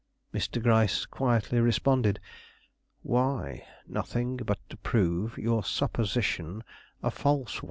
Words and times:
Mr. 0.33 0.59
Gryce 0.59 1.05
quietly 1.05 1.59
responded: 1.59 2.19
"Why, 3.03 3.67
nothing 3.85 4.37
but 4.37 4.57
to 4.69 4.77
prove 4.77 5.37
your 5.37 5.63
supposition 5.63 6.63
a 7.03 7.11
false 7.11 7.53
one." 7.59 7.59